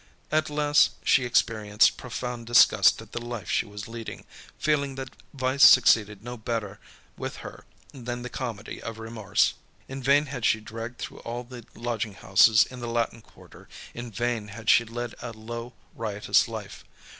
At 0.31 0.49
last, 0.49 0.93
she 1.03 1.25
experienced 1.25 1.95
profound 1.95 2.47
disgust 2.47 2.99
at 3.03 3.11
the 3.11 3.21
life 3.21 3.51
she 3.51 3.67
was 3.67 3.87
leading, 3.87 4.25
feeling 4.57 4.95
that 4.95 5.13
vice 5.31 5.63
succeeded 5.63 6.23
no 6.23 6.37
better 6.37 6.79
with 7.17 7.35
her 7.45 7.65
than 7.93 8.23
the 8.23 8.27
comedy 8.31 8.81
of 8.81 8.97
remorse. 8.97 9.53
In 9.87 10.01
vain 10.01 10.25
had 10.25 10.43
she 10.43 10.59
dragged 10.59 10.97
through 10.97 11.19
all 11.19 11.43
the 11.43 11.67
lodging 11.75 12.13
houses 12.15 12.63
in 12.63 12.79
the 12.79 12.87
Latin 12.87 13.21
Quarter, 13.21 13.69
in 13.93 14.09
vain 14.09 14.47
had 14.47 14.71
she 14.71 14.83
led 14.85 15.13
a 15.21 15.33
low, 15.33 15.73
riotous 15.95 16.47
life. 16.47 16.83